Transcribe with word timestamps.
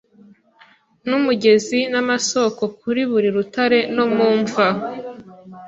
Numugezi 1.07 1.79
namasoko 1.91 2.63
Kuri 2.79 3.01
buri 3.11 3.27
rutare 3.35 3.79
no 3.95 4.05
mu 4.15 4.27
mva; 4.39 4.67